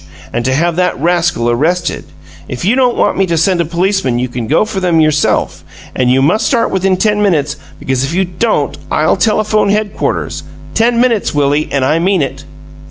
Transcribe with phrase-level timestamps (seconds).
[0.33, 2.05] And to have that rascal arrested.
[2.47, 5.63] If you don't want me to send a policeman you can go for them yourself,
[5.95, 10.41] but you must start within ten minutes, because if you don't I'll telephone headquarters.
[10.73, 12.45] Ten minutes, Willie, and I mean it!"